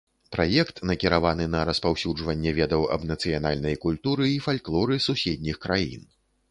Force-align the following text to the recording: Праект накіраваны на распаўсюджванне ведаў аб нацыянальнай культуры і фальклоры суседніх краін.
Праект 0.35 0.79
накіраваны 0.91 1.45
на 1.57 1.61
распаўсюджванне 1.71 2.55
ведаў 2.61 2.89
аб 2.99 3.07
нацыянальнай 3.13 3.75
культуры 3.87 4.25
і 4.35 4.43
фальклоры 4.49 5.03
суседніх 5.07 5.65
краін. 5.67 6.03